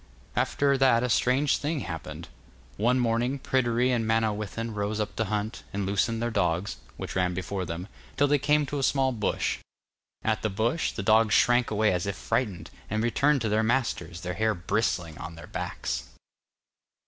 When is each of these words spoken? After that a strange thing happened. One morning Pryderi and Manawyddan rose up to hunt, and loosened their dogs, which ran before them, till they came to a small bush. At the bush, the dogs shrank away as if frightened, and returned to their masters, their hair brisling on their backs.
After 0.35 0.79
that 0.79 1.03
a 1.03 1.09
strange 1.09 1.57
thing 1.57 1.81
happened. 1.81 2.27
One 2.75 2.97
morning 2.97 3.37
Pryderi 3.37 3.91
and 3.91 4.03
Manawyddan 4.07 4.73
rose 4.73 4.99
up 4.99 5.15
to 5.17 5.25
hunt, 5.25 5.61
and 5.71 5.85
loosened 5.85 6.23
their 6.23 6.31
dogs, 6.31 6.77
which 6.97 7.15
ran 7.15 7.35
before 7.35 7.65
them, 7.65 7.87
till 8.17 8.27
they 8.27 8.39
came 8.39 8.65
to 8.65 8.79
a 8.79 8.81
small 8.81 9.11
bush. 9.11 9.59
At 10.23 10.41
the 10.41 10.49
bush, 10.49 10.91
the 10.91 11.03
dogs 11.03 11.35
shrank 11.35 11.69
away 11.69 11.93
as 11.93 12.07
if 12.07 12.15
frightened, 12.15 12.71
and 12.89 13.03
returned 13.03 13.41
to 13.41 13.49
their 13.49 13.61
masters, 13.61 14.21
their 14.21 14.33
hair 14.33 14.55
brisling 14.55 15.19
on 15.19 15.35
their 15.35 15.45
backs. 15.45 16.05